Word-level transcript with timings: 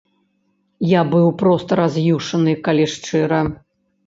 Я 0.91 1.01
быў 1.11 1.27
проста 1.41 1.77
раз'юшаны, 1.81 2.57
калі 2.71 2.89
шчыра. 2.97 3.45